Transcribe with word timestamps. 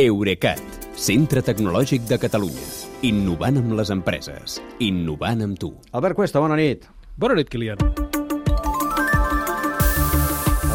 Eurecat, 0.00 0.60
centre 0.96 1.42
tecnològic 1.44 2.06
de 2.08 2.16
Catalunya. 2.22 2.64
Innovant 3.04 3.58
amb 3.60 3.74
les 3.76 3.90
empreses. 3.92 4.54
Innovant 4.80 5.42
amb 5.44 5.58
tu. 5.60 5.74
Albert 5.92 6.16
Cuesta, 6.16 6.40
bona 6.40 6.56
nit. 6.56 6.86
Bona 7.20 7.36
nit, 7.36 7.50
Kilian. 7.52 7.76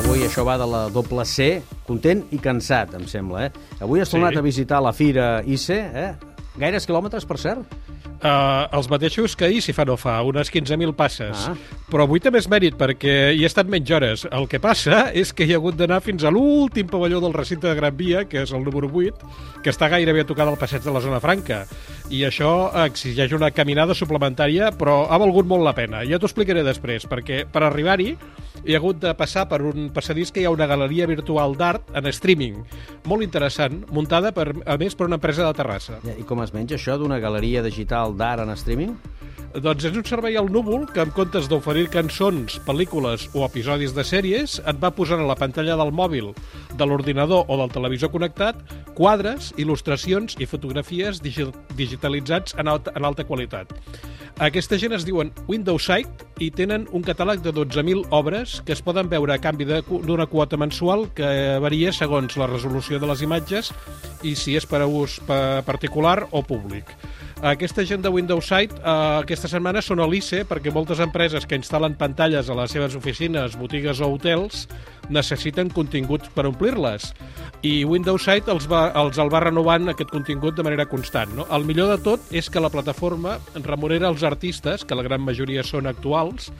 Avui 0.03 0.21
això 0.27 0.45
va 0.45 0.59
de 0.61 0.67
la 0.69 0.83
doble 0.93 1.25
C, 1.25 1.47
content 1.87 2.21
i 2.35 2.37
cansat, 2.41 2.93
em 2.99 3.07
sembla, 3.09 3.47
eh? 3.47 3.51
Avui 3.81 4.03
has 4.03 4.09
Sí. 4.09 4.17
tornat 4.19 4.37
a 4.37 4.41
visitar 4.45 4.81
la 4.83 4.93
Fira 4.93 5.41
ICE, 5.43 5.79
eh? 5.93 6.13
Gaires 6.57 6.85
quilòmetres, 6.85 7.25
per 7.25 7.37
cert? 7.39 7.65
Uh, 8.25 8.65
els 8.73 8.87
mateixos 8.89 9.35
que 9.37 9.45
ahir, 9.45 9.59
si 9.61 9.73
fa 9.75 9.83
no 9.85 9.93
fa, 10.01 10.15
unes 10.25 10.49
15.000 10.49 10.95
passes. 10.97 11.43
Ah. 11.45 11.53
Però 11.91 12.07
avui 12.07 12.21
també 12.23 12.39
és 12.41 12.47
mèrit, 12.49 12.73
perquè 12.79 13.13
hi 13.35 13.43
he 13.43 13.49
estat 13.49 13.69
menys 13.69 13.91
hores. 13.93 14.23
El 14.33 14.47
que 14.49 14.57
passa 14.63 15.11
és 15.13 15.29
que 15.35 15.45
hi 15.45 15.53
ha 15.53 15.59
hagut 15.59 15.77
d'anar 15.77 15.99
fins 16.01 16.25
a 16.25 16.31
l'últim 16.33 16.89
pavelló 16.89 17.19
del 17.21 17.35
recinte 17.37 17.69
de 17.69 17.75
Gran 17.77 17.93
Via, 17.99 18.23
que 18.25 18.41
és 18.41 18.53
el 18.55 18.65
número 18.65 18.89
8, 18.89 19.29
que 19.61 19.69
està 19.69 19.91
gairebé 19.93 20.25
a 20.25 20.29
tocar 20.31 20.49
del 20.49 20.57
passeig 20.57 20.81
de 20.81 20.95
la 20.95 21.03
Zona 21.05 21.21
Franca. 21.21 21.67
I 22.09 22.23
això 22.25 22.71
exigeix 22.87 23.35
una 23.37 23.51
caminada 23.53 23.93
suplementària, 23.93 24.71
però 24.73 25.03
ha 25.05 25.21
valgut 25.21 25.45
molt 25.45 25.67
la 25.67 25.75
pena. 25.77 26.01
Ja 26.09 26.17
t'ho 26.17 26.31
explicaré 26.31 26.65
després, 26.65 27.05
perquè 27.05 27.43
per 27.45 27.61
arribar-hi 27.67 28.15
he 28.65 28.75
hagut 28.77 28.99
de 29.01 29.13
passar 29.17 29.45
per 29.49 29.61
un 29.65 29.89
passadís 29.93 30.31
que 30.33 30.41
hi 30.41 30.47
ha 30.49 30.53
una 30.53 30.67
galeria 30.69 31.07
virtual 31.09 31.55
d'art 31.57 31.91
en 31.95 32.09
streaming, 32.11 32.61
molt 33.05 33.25
interessant, 33.25 33.83
muntada, 33.93 34.33
per, 34.35 34.49
a 34.65 34.77
més, 34.81 34.97
per 34.97 35.09
una 35.09 35.19
empresa 35.19 35.45
de 35.45 35.53
Terrassa. 35.57 35.99
I 36.17 36.25
com 36.27 36.41
es 36.43 36.53
menja 36.55 36.79
això 36.79 36.97
d'una 36.97 37.19
galeria 37.23 37.63
digital 37.65 38.17
d'art 38.17 38.45
en 38.45 38.55
streaming? 38.57 38.95
Doncs 39.55 39.85
és 39.87 39.95
un 39.95 40.03
servei 40.03 40.35
al 40.35 40.49
núvol 40.51 40.81
que 40.91 40.99
en 40.99 41.11
comptes 41.15 41.45
d'oferir 41.47 41.85
cançons, 41.93 42.57
pel·lícules 42.67 43.29
o 43.37 43.45
episodis 43.45 43.93
de 43.95 44.03
sèries, 44.03 44.57
et 44.67 44.81
va 44.81 44.89
posant 44.91 45.21
a 45.23 45.27
la 45.29 45.37
pantalla 45.39 45.77
del 45.79 45.93
mòbil, 45.95 46.33
de 46.75 46.87
l'ordinador 46.89 47.45
o 47.47 47.55
del 47.61 47.71
televisor 47.71 48.11
connectat 48.11 48.59
quadres, 48.97 49.53
il·lustracions 49.55 50.35
i 50.43 50.47
fotografies 50.49 51.21
digi 51.23 51.47
digitalitzats 51.79 52.57
en 52.59 52.67
alta, 52.67 52.91
en 52.99 53.07
alta 53.07 53.23
qualitat. 53.23 53.71
Aquesta 54.43 54.75
gent 54.75 54.91
es 54.97 55.05
diuen 55.07 55.31
Windows 55.47 55.85
Sight 55.87 56.25
i 56.43 56.49
tenen 56.51 56.89
un 56.91 57.05
catàleg 57.07 57.39
de 57.45 57.53
12.000 57.55 58.09
obres 58.11 58.57
que 58.67 58.75
es 58.75 58.83
poden 58.83 59.07
veure 59.07 59.37
a 59.37 59.39
canvi 59.39 59.69
d'una 59.71 60.27
quota 60.27 60.59
mensual 60.59 61.07
que 61.15 61.29
varia 61.63 61.93
segons 61.95 62.35
la 62.35 62.49
resolució 62.51 62.99
de 62.99 63.07
les 63.07 63.23
imatges 63.23 63.71
i 64.27 64.35
si 64.35 64.57
és 64.59 64.67
per 64.67 64.81
a 64.83 64.89
ús 64.91 65.21
pa- 65.23 65.61
particular 65.63 66.25
o 66.35 66.43
públic. 66.43 66.91
Aquesta 67.43 67.83
gent 67.83 67.99
de 67.99 68.09
Windows 68.09 68.47
Sight 68.47 68.71
eh, 68.77 68.91
aquesta 69.19 69.49
setmana 69.51 69.81
són 69.83 69.99
a 69.99 70.07
l'ICE 70.07 70.45
perquè 70.47 70.71
moltes 70.71 71.01
empreses 71.03 71.43
que 71.45 71.59
instal·len 71.59 71.97
pantalles 71.99 72.47
a 72.47 72.55
les 72.55 72.71
seves 72.71 72.95
oficines, 72.95 73.57
botigues 73.59 73.99
o 73.99 74.07
hotels 74.13 74.65
necessiten 75.09 75.69
continguts 75.73 76.29
per 76.35 76.47
omplir-les 76.49 77.11
i 77.65 77.83
Windows 77.87 78.25
Sight 78.25 78.49
els, 78.51 78.67
va, 78.69 78.87
els 78.99 79.17
el 79.21 79.31
va 79.33 79.41
renovant 79.43 79.89
aquest 79.89 80.11
contingut 80.13 80.57
de 80.57 80.65
manera 80.65 80.85
constant. 80.89 81.31
No? 81.37 81.47
El 81.55 81.65
millor 81.65 81.89
de 81.93 81.97
tot 82.03 82.33
és 82.35 82.49
que 82.51 82.61
la 82.61 82.69
plataforma 82.69 83.37
remunera 83.55 84.09
els 84.11 84.25
artistes, 84.27 84.85
que 84.85 84.97
la 84.97 85.05
gran 85.05 85.23
majoria 85.25 85.63
són 85.65 85.89
actuals, 85.89 86.51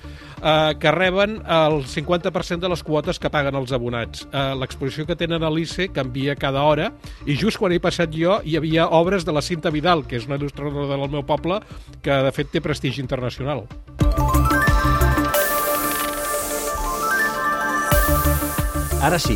eh, 0.42 0.74
que 0.82 0.94
reben 0.96 1.38
el 1.46 1.84
50% 1.92 2.66
de 2.66 2.74
les 2.74 2.84
quotes 2.84 3.22
que 3.22 3.30
paguen 3.30 3.58
els 3.60 3.74
abonats. 3.76 4.26
Eh, 4.32 4.46
L'exposició 4.58 5.06
que 5.06 5.20
tenen 5.20 5.44
a 5.46 5.52
l'ICE 5.54 5.92
canvia 5.94 6.38
cada 6.40 6.64
hora 6.66 6.92
i 7.26 7.38
just 7.38 7.62
quan 7.62 7.76
he 7.76 7.82
passat 7.84 8.14
jo 8.16 8.40
hi 8.44 8.58
havia 8.58 8.90
obres 8.90 9.26
de 9.26 9.36
la 9.36 9.46
Cinta 9.46 9.74
Vidal, 9.74 10.06
que 10.08 10.18
és 10.18 10.30
una 10.30 10.40
il·lustradora 10.40 10.90
del 10.96 11.10
meu 11.10 11.26
poble 11.26 11.62
que 12.02 12.24
de 12.26 12.34
fet 12.34 12.54
té 12.54 12.64
prestigi 12.66 13.04
internacional. 13.04 13.66
Ara 19.06 19.20
sí, 19.20 19.36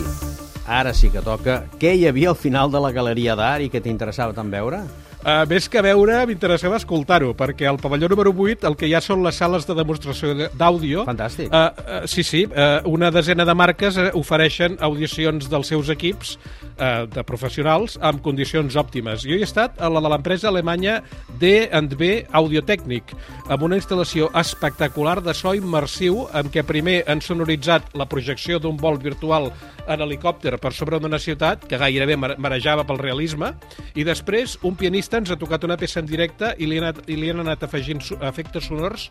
ara 0.65 0.95
sí 0.97 1.11
que 1.13 1.21
toca. 1.21 1.59
Què 1.77 1.91
hi 1.93 2.07
havia 2.09 2.31
al 2.31 2.37
final 2.41 2.71
de 2.73 2.79
la 2.81 2.89
galeria 2.89 3.35
d'art 3.37 3.61
i 3.61 3.67
que 3.69 3.81
t'interessava 3.85 4.33
tant 4.33 4.49
veure? 4.49 4.79
Uh, 5.19 5.43
més 5.51 5.65
que 5.67 5.81
veure, 5.83 6.21
m'interessava 6.29 6.77
escoltar-ho, 6.79 7.33
perquè 7.35 7.65
al 7.67 7.75
pavelló 7.81 8.07
número 8.07 8.31
8 8.31 8.63
el 8.69 8.77
que 8.79 8.87
hi 8.87 8.93
ha 8.95 9.01
són 9.03 9.19
les 9.25 9.35
sales 9.35 9.65
de 9.67 9.75
demostració 9.75 10.29
de- 10.33 10.47
d'àudio. 10.55 11.01
Fantàstic. 11.03 11.49
Uh, 11.51 11.57
uh, 11.59 12.07
sí, 12.07 12.23
sí, 12.23 12.45
uh, 12.47 12.79
una 12.87 13.09
desena 13.11 13.43
de 13.43 13.53
marques 13.53 13.97
uh, 13.99 14.05
ofereixen 14.15 14.77
audicions 14.79 15.49
dels 15.51 15.67
seus 15.67 15.89
equips 15.91 16.37
uh, 16.79 17.03
de 17.11 17.25
professionals 17.27 17.97
amb 17.99 18.21
condicions 18.23 18.77
òptimes. 18.79 19.25
Jo 19.27 19.35
he 19.35 19.43
estat 19.43 19.75
a 19.83 19.89
la 19.91 19.99
de 19.99 20.07
l'empresa 20.13 20.47
alemanya 20.53 21.01
D&B 21.41 22.23
Audiotècnic, 22.31 23.11
amb 23.51 23.67
una 23.67 23.75
instal·lació 23.75 24.29
espectacular 24.39 25.17
de 25.25 25.33
so 25.35 25.51
immersiu 25.57 26.29
en 26.31 26.47
què 26.47 26.63
primer 26.63 27.01
han 27.11 27.19
sonoritzat 27.19 27.91
la 27.99 28.07
projecció 28.07 28.59
d'un 28.63 28.77
vol 28.79 28.95
virtual 29.03 29.51
en 29.89 29.99
helicòpter 30.05 30.55
per 30.61 30.71
sobre 30.71 30.99
d'una 31.01 31.19
ciutat, 31.19 31.67
que 31.67 31.77
gairebé 31.81 32.15
mare- 32.15 32.39
marejava 32.39 32.87
pel 32.87 32.99
realisme, 33.03 33.51
i 33.99 34.05
després 34.07 34.55
un 34.63 34.75
pianista 34.79 35.08
ens 35.17 35.31
ha 35.31 35.37
tocat 35.39 35.63
una 35.65 35.77
peça 35.79 35.99
en 36.01 36.07
directe 36.09 36.51
i 36.61 36.67
li, 36.69 36.77
han 36.77 36.89
anat, 36.89 37.01
i 37.09 37.17
li 37.17 37.29
han 37.31 37.41
anat 37.41 37.63
afegint 37.65 38.01
efectes 38.19 38.67
sonors 38.69 39.07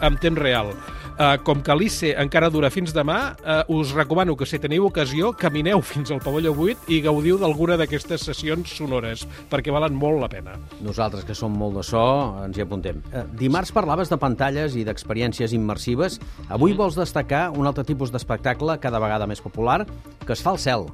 en 0.00 0.16
temps 0.22 0.38
real. 0.40 0.72
Uh, 1.12 1.36
com 1.44 1.60
que 1.64 1.74
l'ICE 1.76 2.14
encara 2.22 2.48
dura 2.50 2.70
fins 2.72 2.94
demà, 2.96 3.34
uh, 3.44 3.60
us 3.76 3.92
recomano 3.92 4.36
que 4.38 4.48
si 4.48 4.60
teniu 4.62 4.86
ocasió 4.88 5.32
camineu 5.36 5.82
fins 5.92 6.10
al 6.10 6.22
pavelló 6.24 6.54
8 6.56 6.88
i 6.94 7.02
gaudiu 7.04 7.38
d'alguna 7.40 7.76
d'aquestes 7.80 8.24
sessions 8.30 8.72
sonores, 8.78 9.26
perquè 9.52 9.74
valen 9.74 9.94
molt 9.98 10.22
la 10.22 10.30
pena. 10.32 10.56
Nosaltres, 10.80 11.26
que 11.28 11.36
som 11.36 11.52
molt 11.52 11.76
de 11.80 11.86
so, 11.86 12.02
ens 12.46 12.58
hi 12.58 12.64
apuntem. 12.64 13.02
Eh, 13.12 13.26
dimarts 13.38 13.74
parlaves 13.74 14.10
de 14.12 14.18
pantalles 14.20 14.76
i 14.78 14.86
d'experiències 14.88 15.54
immersives. 15.56 16.18
Avui 16.52 16.76
vols 16.78 16.98
destacar 16.98 17.48
un 17.52 17.68
altre 17.68 17.84
tipus 17.88 18.12
d'espectacle 18.14 18.78
cada 18.82 19.00
vegada 19.02 19.28
més 19.28 19.42
popular, 19.44 19.82
que 20.26 20.34
es 20.36 20.42
fa 20.44 20.54
al 20.54 20.60
cel. 20.62 20.88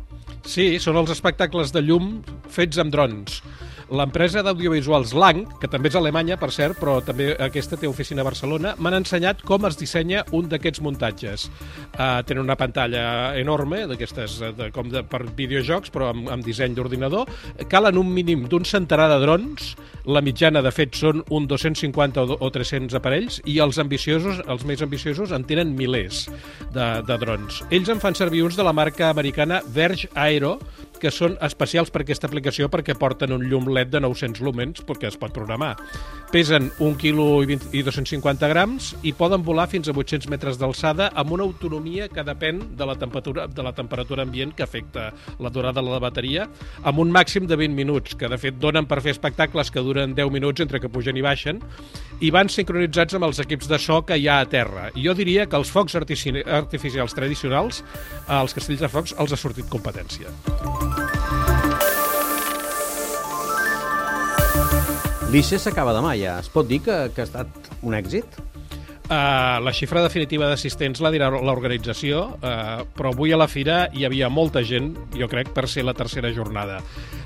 Sí, 0.48 0.78
són 0.80 0.96
els 1.00 1.10
espectacles 1.12 1.72
de 1.74 1.82
llum 1.84 2.18
fets 2.52 2.78
amb 2.80 2.94
drons. 2.94 3.42
L'empresa 3.88 4.42
d'audiovisuals 4.44 5.14
Lang, 5.16 5.46
que 5.62 5.68
també 5.70 5.88
és 5.88 5.94
alemanya, 5.96 6.36
per 6.36 6.50
cert, 6.52 6.76
però 6.76 6.98
també 7.00 7.30
aquesta 7.40 7.78
té 7.80 7.88
oficina 7.88 8.20
a 8.20 8.26
Barcelona, 8.26 8.74
m'han 8.76 8.98
ensenyat 8.98 9.40
com 9.48 9.64
es 9.64 9.78
dissenya 9.80 10.26
un 10.36 10.48
d'aquests 10.50 10.82
muntatges. 10.84 11.46
Uh, 11.96 12.20
tenen 12.28 12.42
una 12.44 12.56
pantalla 12.60 13.32
enorme, 13.40 13.86
d'aquestes 13.88 14.34
eh, 14.44 14.68
com 14.76 14.90
de, 14.92 15.00
per 15.08 15.22
videojocs, 15.38 15.88
però 15.94 16.10
amb, 16.12 16.28
amb 16.34 16.44
disseny 16.44 16.76
d'ordinador. 16.76 17.30
Calen 17.72 17.96
un 17.96 18.12
mínim 18.12 18.44
d'un 18.52 18.66
centenar 18.68 19.08
de 19.14 19.22
drons, 19.24 19.70
la 20.04 20.20
mitjana, 20.24 20.60
de 20.64 20.72
fet, 20.74 20.92
són 20.98 21.22
un 21.32 21.48
250 21.48 22.22
o 22.22 22.28
do- 22.34 22.38
o 22.44 22.50
300 22.52 22.92
aparells, 23.00 23.40
i 23.48 23.56
els 23.64 23.80
ambiciosos, 23.80 24.42
els 24.46 24.66
més 24.68 24.84
ambiciosos, 24.84 25.32
en 25.32 25.48
tenen 25.48 25.72
milers 25.76 26.26
de, 26.76 26.90
de 27.08 27.18
drons. 27.24 27.62
Ells 27.72 27.88
en 27.88 28.04
fan 28.04 28.16
servir 28.20 28.44
uns 28.44 28.56
de 28.60 28.68
la 28.68 28.76
marca 28.76 29.08
americana 29.08 29.62
Verge 29.72 30.12
Aero, 30.14 30.58
que 31.00 31.12
són 31.14 31.36
especials 31.44 31.92
per 31.94 32.02
aquesta 32.02 32.28
aplicació 32.28 32.68
perquè 32.72 32.96
porten 32.98 33.32
un 33.34 33.46
llum 33.48 33.68
LED 33.72 33.94
de 33.94 34.02
900 34.04 34.42
lúmens 34.44 34.84
perquè 34.86 35.08
es 35.10 35.18
pot 35.20 35.34
programar. 35.34 35.74
Pesen 36.32 36.70
1 36.78 36.98
quilo 37.00 37.28
i, 37.42 37.48
20, 37.48 37.70
i 37.78 37.82
250 37.86 38.50
grams 38.52 38.92
i 39.02 39.14
poden 39.16 39.44
volar 39.46 39.68
fins 39.70 39.88
a 39.88 39.94
800 39.96 40.28
metres 40.32 40.58
d'alçada 40.60 41.10
amb 41.14 41.32
una 41.36 41.46
autonomia 41.46 42.08
que 42.12 42.24
depèn 42.26 42.60
de 42.76 42.88
la 42.88 42.98
temperatura 43.00 43.46
de 43.48 43.64
la 43.64 43.72
temperatura 43.72 44.26
ambient 44.26 44.54
que 44.54 44.66
afecta 44.66 45.08
la 45.38 45.50
durada 45.50 45.80
de 45.80 45.88
la 45.88 46.02
bateria 46.02 46.48
amb 46.82 47.00
un 47.00 47.12
màxim 47.14 47.46
de 47.46 47.56
20 47.56 47.74
minuts, 47.74 48.14
que 48.18 48.28
de 48.28 48.38
fet 48.38 48.58
donen 48.60 48.86
per 48.86 49.00
fer 49.04 49.14
espectacles 49.14 49.70
que 49.70 49.84
duren 49.84 50.14
10 50.14 50.32
minuts 50.34 50.64
entre 50.64 50.80
que 50.80 50.90
pugen 50.92 51.16
i 51.16 51.24
baixen 51.24 51.62
i 52.20 52.32
van 52.34 52.50
sincronitzats 52.50 53.14
amb 53.14 53.28
els 53.28 53.40
equips 53.44 53.70
de 53.70 53.78
so 53.82 54.02
que 54.02 54.18
hi 54.18 54.28
ha 54.28 54.40
a 54.42 54.50
terra. 54.50 54.88
Jo 54.96 55.14
diria 55.14 55.46
que 55.46 55.58
els 55.58 55.70
focs 55.70 55.96
artificials 55.98 57.14
tradicionals, 57.14 57.84
als 58.26 58.56
castells 58.56 58.84
de 58.84 58.92
focs, 58.92 59.16
els 59.18 59.32
ha 59.34 59.40
sortit 59.40 59.70
competència. 59.70 60.87
L'ICE 65.28 65.58
s'acaba 65.60 65.92
demà 65.92 66.14
ja. 66.16 66.38
Es 66.40 66.46
pot 66.48 66.64
dir 66.64 66.78
que, 66.80 66.94
que 67.12 67.20
ha 67.20 67.26
estat 67.28 67.66
un 67.84 67.92
èxit? 67.98 68.38
Uh, 69.08 69.56
la 69.64 69.72
xifra 69.72 70.02
definitiva 70.04 70.50
d'assistents 70.50 71.00
la 71.00 71.08
dirà 71.08 71.30
l'organització, 71.32 72.18
uh, 72.44 72.82
però 72.92 73.14
avui 73.14 73.32
a 73.32 73.38
la 73.40 73.46
fira 73.48 73.86
hi 73.96 74.04
havia 74.04 74.28
molta 74.28 74.60
gent, 74.60 74.90
jo 75.16 75.24
crec, 75.32 75.48
per 75.56 75.64
ser 75.64 75.86
la 75.88 75.94
tercera 75.96 76.28
jornada. 76.36 76.82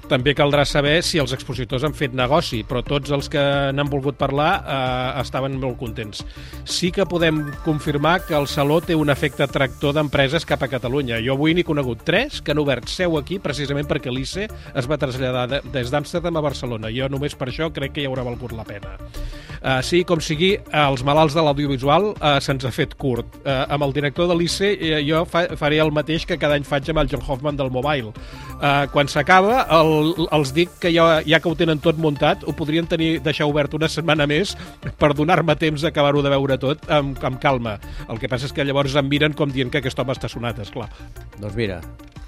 També 0.06 0.30
caldrà 0.38 0.62
saber 0.62 1.00
si 1.02 1.18
els 1.18 1.32
expositors 1.34 1.82
han 1.82 1.96
fet 1.98 2.14
negoci, 2.14 2.60
però 2.68 2.84
tots 2.86 3.10
els 3.10 3.26
que 3.32 3.42
n'han 3.74 3.90
volgut 3.90 4.14
parlar 4.20 4.52
uh, 4.60 5.18
estaven 5.24 5.58
molt 5.58 5.80
contents. 5.80 6.22
Sí 6.62 6.92
que 6.94 7.08
podem 7.08 7.42
confirmar 7.66 8.20
que 8.28 8.38
el 8.38 8.46
Saló 8.46 8.78
té 8.78 8.94
un 8.94 9.10
efecte 9.10 9.50
tractor 9.50 9.96
d'empreses 9.98 10.46
cap 10.46 10.62
a 10.62 10.70
Catalunya. 10.70 11.18
Jo 11.18 11.34
avui 11.34 11.56
n'he 11.56 11.66
conegut 11.66 12.06
tres 12.06 12.38
que 12.38 12.54
han 12.54 12.62
obert 12.62 12.86
seu 12.92 13.18
aquí 13.18 13.40
precisament 13.42 13.90
perquè 13.90 14.14
l'ICE 14.14 14.46
es 14.46 14.90
va 14.90 15.00
traslladar 15.02 15.48
de, 15.50 15.62
des 15.74 15.90
d'Amsterdam 15.90 16.38
a 16.38 16.46
Barcelona. 16.46 16.94
Jo 16.94 17.10
només 17.10 17.34
per 17.34 17.50
això 17.50 17.72
crec 17.74 17.96
que 17.96 18.04
hi 18.04 18.10
haurà 18.10 18.22
valgut 18.26 18.54
la 18.54 18.68
pena. 18.68 18.94
Uh, 19.62 19.78
sí, 19.86 20.02
com 20.06 20.18
sigui, 20.18 20.56
els 20.74 21.04
malalts 21.06 21.34
de 21.38 21.42
l'audiovisual 21.42 21.71
uh, 21.80 22.36
se'ns 22.42 22.66
ha 22.68 22.72
fet 22.74 22.94
curt. 23.00 23.38
Uh, 23.42 23.64
amb 23.72 23.86
el 23.86 23.94
director 23.96 24.28
de 24.28 24.36
l'ICE 24.36 24.72
uh, 24.74 25.00
jo 25.06 25.22
fa, 25.28 25.44
faré 25.58 25.80
el 25.82 25.92
mateix 25.94 26.26
que 26.28 26.38
cada 26.40 26.58
any 26.58 26.66
faig 26.68 26.90
amb 26.92 27.02
el 27.02 27.10
John 27.10 27.24
Hoffman 27.26 27.56
del 27.56 27.72
Mobile. 27.72 28.12
Uh, 28.60 28.86
quan 28.92 29.08
s'acaba, 29.08 29.64
el, 29.78 30.12
els 30.30 30.54
dic 30.56 30.76
que 30.82 30.92
ja, 30.94 31.06
ja 31.26 31.40
que 31.40 31.50
ho 31.50 31.56
tenen 31.58 31.82
tot 31.82 31.98
muntat, 31.98 32.44
ho 32.44 32.54
podrien 32.56 32.86
tenir 32.86 33.16
deixar 33.24 33.48
obert 33.50 33.74
una 33.78 33.88
setmana 33.88 34.28
més 34.28 34.56
per 35.00 35.12
donar-me 35.16 35.56
temps 35.60 35.82
d'acabar-ho 35.82 36.22
de 36.22 36.32
veure 36.32 36.58
tot 36.62 36.88
amb, 36.92 37.18
amb 37.24 37.40
calma. 37.42 37.78
El 38.08 38.20
que 38.22 38.30
passa 38.30 38.48
és 38.50 38.56
que 38.56 38.66
llavors 38.66 38.96
em 38.98 39.08
miren 39.08 39.36
com 39.36 39.52
dient 39.52 39.72
que 39.72 39.82
aquest 39.82 39.98
home 39.98 40.14
està 40.14 40.30
sonat, 40.30 40.60
és 40.62 40.72
clar. 40.74 40.90
Doncs 41.38 41.56
mira, 41.58 41.80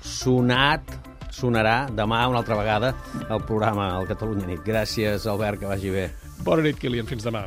sonat, 0.05 0.97
sonarà 1.35 1.85
demà 1.91 2.23
una 2.31 2.43
altra 2.43 2.59
vegada 2.59 2.95
al 3.29 3.43
programa 3.45 3.91
al 3.97 4.09
Catalunya 4.11 4.49
Nit. 4.51 4.63
Gràcies, 4.67 5.27
Albert, 5.31 5.63
que 5.63 5.71
vagi 5.71 5.95
bé. 5.95 6.09
Bona 6.45 6.67
nit, 6.67 6.79
Kilian. 6.81 7.11
Fins 7.11 7.27
demà. 7.27 7.47